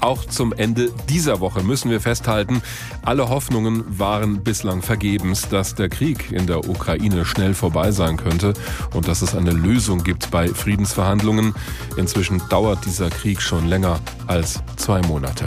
[0.00, 2.62] Auch zum Ende dieser Woche müssen wir festhalten,
[3.02, 8.54] alle Hoffnungen waren bislang vergebens, dass der Krieg in der Ukraine schnell vorbei sein könnte
[8.94, 11.54] und dass es eine Lösung gibt bei Friedensverhandlungen.
[11.96, 15.46] Inzwischen dauert dieser Krieg schon länger als zwei Monate.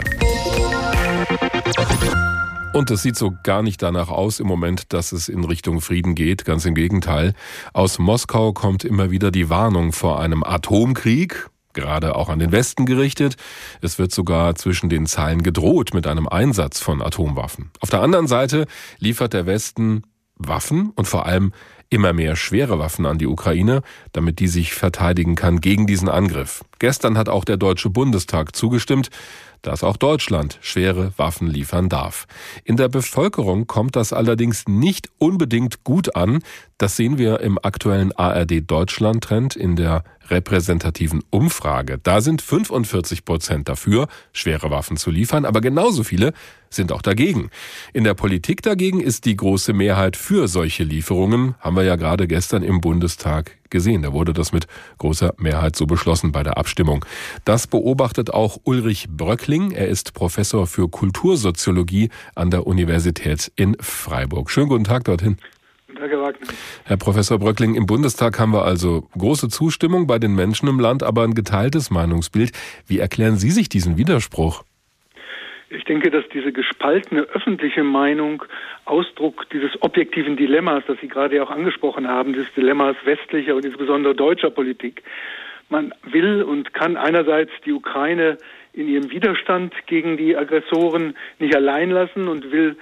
[2.72, 6.16] Und es sieht so gar nicht danach aus im Moment, dass es in Richtung Frieden
[6.16, 6.44] geht.
[6.44, 7.34] Ganz im Gegenteil.
[7.72, 12.86] Aus Moskau kommt immer wieder die Warnung vor einem Atomkrieg gerade auch an den Westen
[12.86, 13.36] gerichtet.
[13.80, 17.70] Es wird sogar zwischen den Zeilen gedroht mit einem Einsatz von Atomwaffen.
[17.80, 18.66] Auf der anderen Seite
[18.98, 20.02] liefert der Westen
[20.36, 21.52] Waffen und vor allem
[21.90, 26.64] immer mehr schwere Waffen an die Ukraine, damit die sich verteidigen kann gegen diesen Angriff.
[26.78, 29.10] Gestern hat auch der Deutsche Bundestag zugestimmt,
[29.62, 32.26] dass auch Deutschland schwere Waffen liefern darf.
[32.64, 36.40] In der Bevölkerung kommt das allerdings nicht unbedingt gut an.
[36.78, 41.98] Das sehen wir im aktuellen ARD Deutschland Trend in der repräsentativen Umfrage.
[42.02, 46.32] Da sind 45 Prozent dafür, schwere Waffen zu liefern, aber genauso viele
[46.70, 47.50] sind auch dagegen.
[47.92, 52.26] In der Politik dagegen ist die große Mehrheit für solche Lieferungen, haben wir ja gerade
[52.26, 54.02] gestern im Bundestag gesehen.
[54.02, 54.66] Da wurde das mit
[54.98, 57.04] großer Mehrheit so beschlossen bei der Abstimmung.
[57.44, 59.70] Das beobachtet auch Ulrich Bröckling.
[59.72, 64.50] Er ist Professor für Kultursoziologie an der Universität in Freiburg.
[64.50, 65.38] Schönen guten Tag dorthin.
[65.96, 66.46] Tag, Herr Wagner.
[66.84, 71.02] Herr Professor Bröckling, im Bundestag haben wir also große Zustimmung bei den Menschen im Land,
[71.02, 72.52] aber ein geteiltes Meinungsbild.
[72.86, 74.64] Wie erklären Sie sich diesen Widerspruch?
[75.70, 78.44] Ich denke, dass diese gespaltene öffentliche Meinung
[78.84, 84.14] Ausdruck dieses objektiven Dilemmas, das Sie gerade auch angesprochen haben, des Dilemmas westlicher und insbesondere
[84.14, 85.02] deutscher Politik.
[85.70, 88.38] Man will und kann einerseits die Ukraine
[88.72, 92.76] in ihrem Widerstand gegen die Aggressoren nicht allein lassen und will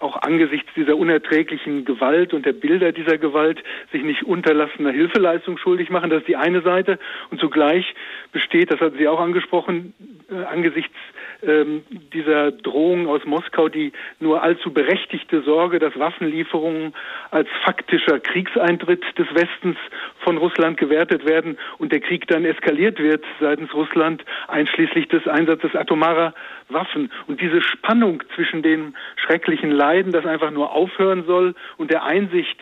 [0.00, 5.90] auch angesichts dieser unerträglichen Gewalt und der Bilder dieser Gewalt sich nicht unterlassener Hilfeleistung schuldig
[5.90, 6.10] machen.
[6.10, 6.98] Das ist die eine Seite.
[7.30, 7.94] Und zugleich
[8.32, 9.94] besteht, das hatten Sie auch angesprochen,
[10.30, 10.94] äh, angesichts
[11.42, 16.94] ähm, dieser Drohung aus Moskau die nur allzu berechtigte Sorge, dass Waffenlieferungen
[17.30, 19.76] als faktischer Kriegseintritt des Westens
[20.20, 25.74] von Russland gewertet werden und der Krieg dann eskaliert wird seitens Russland, einschließlich des Einsatzes
[25.74, 26.34] atomarer
[26.68, 27.10] Waffen.
[27.26, 32.58] Und diese Spannung zwischen dem schrecklichen Leiden, das einfach nur aufhören soll, und der Einsicht,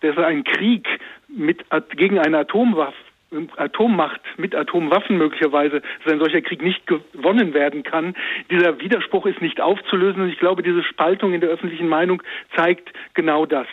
[0.00, 0.86] dass ein Krieg
[1.28, 1.64] mit,
[1.96, 3.05] gegen eine Atomwaffe
[3.56, 8.14] Atommacht mit Atomwaffen möglicherweise, dass ein solcher Krieg nicht gewonnen werden kann.
[8.50, 12.22] Dieser Widerspruch ist nicht aufzulösen und ich glaube, diese Spaltung in der öffentlichen Meinung
[12.54, 13.66] zeigt genau das.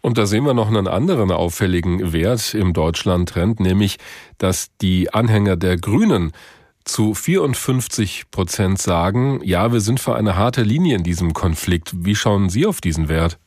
[0.00, 3.96] Und da sehen wir noch einen anderen auffälligen Wert im Deutschland-Trend, nämlich,
[4.38, 6.32] dass die Anhänger der Grünen
[6.84, 11.92] zu 54 Prozent sagen, ja, wir sind für eine harte Linie in diesem Konflikt.
[12.04, 13.38] Wie schauen Sie auf diesen Wert?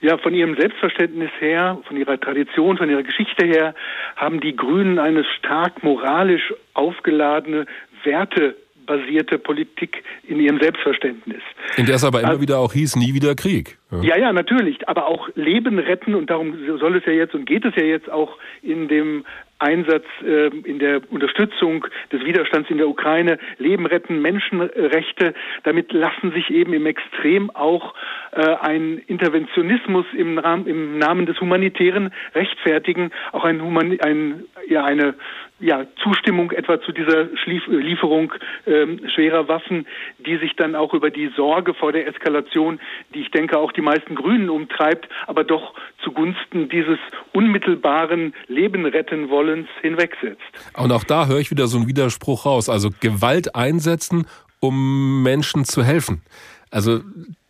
[0.00, 3.74] Ja, von ihrem Selbstverständnis her, von ihrer Tradition, von ihrer Geschichte her,
[4.16, 7.66] haben die Grünen eine stark moralisch aufgeladene
[8.04, 8.54] Werte
[8.86, 11.42] basierte Politik in ihrem Selbstverständnis.
[11.76, 13.77] In der es aber immer also, wieder auch hieß, nie wieder Krieg.
[13.90, 14.18] Ja.
[14.18, 14.88] ja, natürlich.
[14.88, 18.10] Aber auch Leben retten und darum soll es ja jetzt und geht es ja jetzt
[18.10, 19.24] auch in dem
[19.58, 25.34] Einsatz äh, in der Unterstützung des Widerstands in der Ukraine, Leben retten, Menschenrechte.
[25.64, 27.94] Damit lassen sich eben im Extrem auch
[28.32, 34.84] äh, ein Interventionismus im, Rahmen, im Namen des Humanitären rechtfertigen, auch ein, Human, ein ja
[34.84, 35.14] eine
[35.60, 38.32] ja, Zustimmung etwa zu dieser Schlief Lieferung
[38.66, 39.86] ähm, schwerer Waffen,
[40.18, 42.78] die sich dann auch über die Sorge vor der Eskalation,
[43.12, 45.72] die ich denke auch die meisten Grünen umtreibt, aber doch
[46.02, 46.98] zugunsten dieses
[47.32, 50.42] unmittelbaren Leben retten wollens hinwegsetzt.
[50.76, 52.68] Und auch da höre ich wieder so einen Widerspruch raus.
[52.68, 54.26] Also Gewalt einsetzen,
[54.60, 56.22] um Menschen zu helfen.
[56.70, 57.00] Also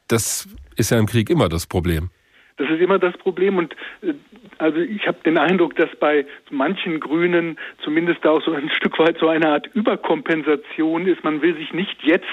[0.07, 2.11] das ist ja im Krieg immer das Problem.
[2.59, 4.15] Das ist immer das Problem und äh,
[4.59, 9.19] also ich habe den Eindruck, dass bei manchen Grünen zumindest auch so ein Stück weit
[9.19, 11.25] so eine Art Überkompensation ist.
[11.25, 12.27] Man will sich nicht jetzt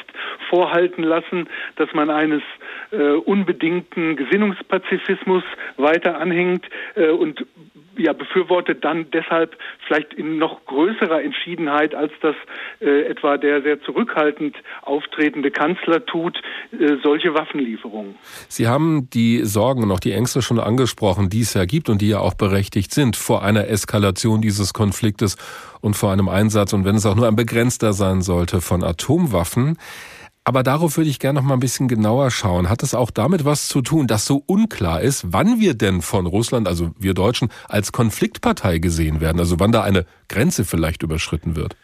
[0.49, 2.41] vorhalten lassen, dass man eines
[2.91, 5.43] äh, unbedingten Gesinnungspazifismus
[5.77, 6.65] weiter anhängt
[6.95, 7.45] äh, und
[7.97, 12.35] ja, befürwortet dann deshalb vielleicht in noch größerer Entschiedenheit, als das
[12.79, 18.15] äh, etwa der sehr zurückhaltend auftretende Kanzler tut, äh, solche Waffenlieferungen.
[18.47, 22.01] Sie haben die Sorgen und auch die Ängste schon angesprochen, die es ja gibt und
[22.01, 25.37] die ja auch berechtigt sind vor einer Eskalation dieses Konfliktes
[25.81, 29.77] und vor einem Einsatz und wenn es auch nur ein begrenzter sein sollte von Atomwaffen.
[30.47, 32.69] Aber darauf würde ich gerne noch mal ein bisschen genauer schauen.
[32.69, 36.27] Hat es auch damit was zu tun, dass so unklar ist, wann wir denn von
[36.27, 39.39] Russland, also wir Deutschen, als Konfliktpartei gesehen werden?
[39.39, 41.75] Also wann da eine Grenze vielleicht überschritten wird?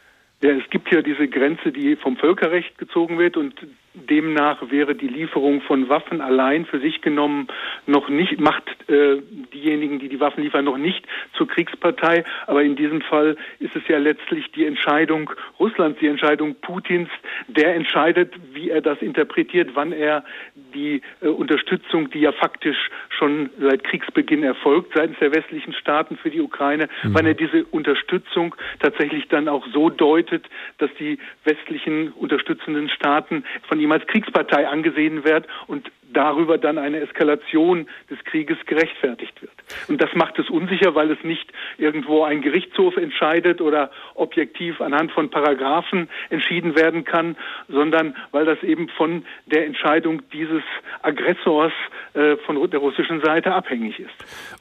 [0.41, 3.53] Ja, es gibt hier diese Grenze, die vom Völkerrecht gezogen wird und
[3.93, 7.47] demnach wäre die Lieferung von Waffen allein für sich genommen
[7.85, 9.21] noch nicht, macht äh,
[9.53, 12.23] diejenigen, die die Waffen liefern, noch nicht zur Kriegspartei.
[12.47, 15.29] Aber in diesem Fall ist es ja letztlich die Entscheidung
[15.59, 17.09] Russlands, die Entscheidung Putins,
[17.47, 20.23] der entscheidet, wie er das interpretiert, wann er
[20.71, 26.29] die äh, Unterstützung, die ja faktisch schon seit Kriegsbeginn erfolgt seitens der westlichen Staaten für
[26.29, 27.13] die Ukraine, mhm.
[27.13, 30.45] wann er diese Unterstützung tatsächlich dann auch so deutet,
[30.77, 36.99] dass die westlichen unterstützenden Staaten von ihm als Kriegspartei angesehen wird und darüber dann eine
[36.99, 39.53] Eskalation des Krieges gerechtfertigt wird.
[39.87, 45.11] Und das macht es unsicher, weil es nicht irgendwo ein Gerichtshof entscheidet oder objektiv anhand
[45.11, 47.35] von Paragraphen entschieden werden kann,
[47.69, 50.63] sondern weil das eben von der Entscheidung dieses
[51.01, 51.73] Aggressors
[52.13, 54.11] äh, von der russischen Seite abhängig ist.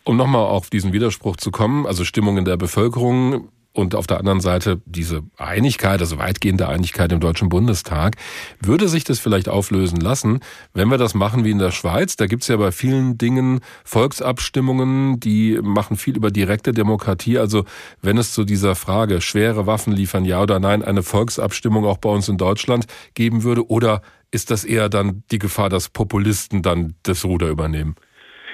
[0.04, 4.18] Um nochmal auf diesen Widerspruch zu kommen, also Stimmung in der Bevölkerung und auf der
[4.18, 8.16] anderen Seite diese Einigkeit, also weitgehende Einigkeit im Deutschen Bundestag.
[8.60, 10.40] Würde sich das vielleicht auflösen lassen,
[10.74, 12.16] wenn wir das machen wie in der Schweiz?
[12.16, 17.38] Da gibt's ja bei vielen Dingen Volksabstimmungen, die machen viel über direkte Demokratie.
[17.38, 17.64] Also
[18.02, 22.10] wenn es zu dieser Frage, schwere Waffen liefern, ja oder nein, eine Volksabstimmung auch bei
[22.10, 24.02] uns in Deutschland geben würde, oder
[24.32, 27.94] ist das eher dann die Gefahr, dass Populisten dann das Ruder übernehmen?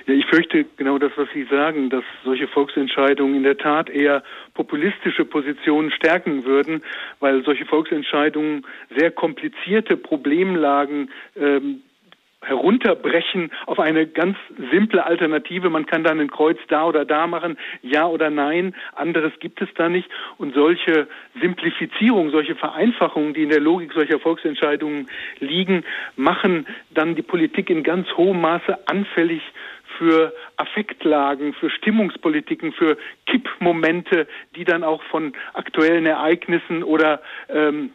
[0.07, 4.23] Ja, ich fürchte genau das, was Sie sagen, dass solche Volksentscheidungen in der Tat eher
[4.55, 6.83] populistische Positionen stärken würden,
[7.19, 8.65] weil solche Volksentscheidungen
[8.97, 11.83] sehr komplizierte Problemlagen ähm,
[12.41, 14.37] herunterbrechen auf eine ganz
[14.71, 15.71] simple Alternative.
[15.71, 18.77] Man kann dann ein Kreuz da oder da machen, ja oder nein.
[18.95, 20.09] Anderes gibt es da nicht.
[20.39, 21.09] Und solche
[21.41, 25.09] Simplifizierung, solche Vereinfachungen, die in der Logik solcher Volksentscheidungen
[25.41, 29.43] liegen, machen dann die Politik in ganz hohem Maße anfällig
[29.99, 32.97] für Affektlagen, für Stimmungspolitiken, für
[33.27, 37.93] Kippmomente, die dann auch von aktuellen Ereignissen oder ähm,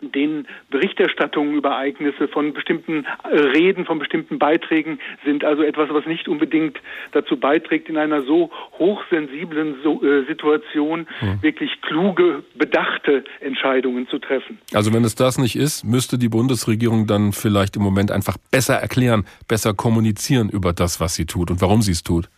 [0.00, 6.06] den Berichterstattungen über Ereignisse von bestimmten äh, Reden, von bestimmten Beiträgen sind also etwas, was
[6.06, 6.78] nicht unbedingt
[7.12, 11.42] dazu beiträgt, in einer so hochsensiblen äh, Situation hm.
[11.42, 14.58] wirklich kluge, bedachte Entscheidungen zu treffen.
[14.72, 18.74] Also wenn es das nicht ist, müsste die Bundesregierung dann vielleicht im Moment einfach besser
[18.74, 22.28] erklären, besser kommunizieren über das, was sie tut und warum sie es tut.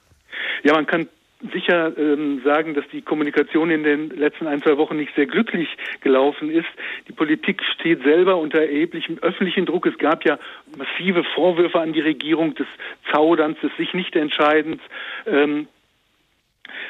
[0.65, 1.09] Ja, man kann
[1.53, 5.69] sicher ähm, sagen, dass die Kommunikation in den letzten ein, zwei Wochen nicht sehr glücklich
[6.01, 6.69] gelaufen ist.
[7.09, 9.87] Die Politik steht selber unter erheblichem öffentlichen Druck.
[9.87, 10.39] Es gab ja
[10.77, 12.67] massive Vorwürfe an die Regierung des
[13.11, 14.81] Zauderns, des sich nicht entscheidens.
[15.27, 15.67] Ähm,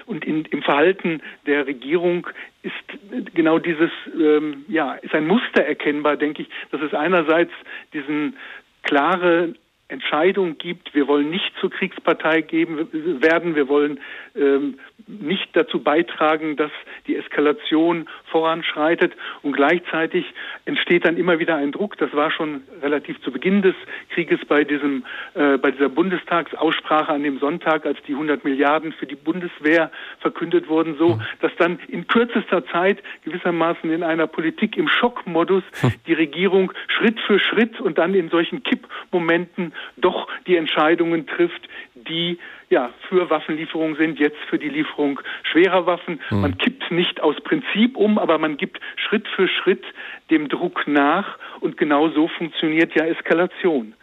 [0.06, 2.26] und in, im Verhalten der Regierung
[2.62, 7.52] ist genau dieses, ähm, ja, ist ein Muster erkennbar, denke ich, dass es einerseits
[7.92, 8.36] diesen
[8.82, 9.54] klare
[9.92, 12.88] Entscheidung gibt, wir wollen nicht zur Kriegspartei geben,
[13.22, 14.00] werden, wir wollen
[14.34, 16.70] ähm, nicht dazu beitragen, dass
[17.06, 19.12] die Eskalation voranschreitet
[19.42, 20.24] und gleichzeitig
[20.64, 21.98] entsteht dann immer wieder ein Druck.
[21.98, 23.74] Das war schon relativ zu Beginn des
[24.10, 25.04] Krieges bei diesem
[25.34, 29.90] äh, bei dieser Bundestagsaussprache an dem Sonntag, als die 100 Milliarden für die Bundeswehr
[30.20, 35.92] verkündet wurden, so, dass dann in kürzester Zeit gewissermaßen in einer Politik im Schockmodus hm.
[36.06, 42.38] die Regierung Schritt für Schritt und dann in solchen Kippmomenten doch die Entscheidungen trifft, die
[42.70, 46.20] ja für Waffenlieferungen sind, jetzt für die Lieferung schwerer Waffen.
[46.30, 46.40] Mhm.
[46.40, 49.84] Man kippt nicht aus Prinzip um, aber man gibt Schritt für Schritt
[50.30, 53.94] dem Druck nach und genau so funktioniert ja Eskalation.